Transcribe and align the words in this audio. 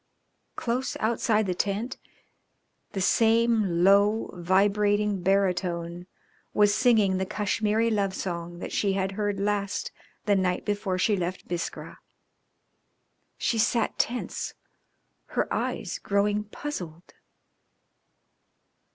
Close 0.55 0.97
outside 0.99 1.45
the 1.45 1.53
tent 1.53 1.97
the 2.93 3.01
same 3.01 3.83
low, 3.83 4.31
vibrating 4.35 5.21
baritone 5.21 6.07
was 6.55 6.73
singing 6.73 7.17
the 7.19 7.25
Kashmiri 7.27 7.91
love 7.91 8.15
song 8.15 8.57
that 8.57 8.71
she 8.71 8.93
had 8.93 9.11
heard 9.11 9.39
last 9.39 9.91
the 10.25 10.35
night 10.35 10.65
before 10.65 10.97
she 10.97 11.15
left 11.15 11.47
Biskra. 11.47 11.97
She 13.37 13.59
sat 13.59 13.99
tense, 13.99 14.55
her 15.37 15.47
eyes 15.53 15.99
growing 15.99 16.45
puzzled. 16.45 17.13